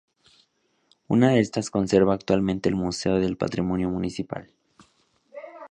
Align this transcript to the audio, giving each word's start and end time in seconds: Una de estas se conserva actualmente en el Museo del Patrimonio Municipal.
Una 1.07 1.29
de 1.29 1.39
estas 1.41 1.65
se 1.65 1.71
conserva 1.71 2.15
actualmente 2.15 2.69
en 2.69 2.73
el 2.75 2.81
Museo 2.81 3.19
del 3.19 3.37
Patrimonio 3.37 3.87
Municipal. 3.91 4.49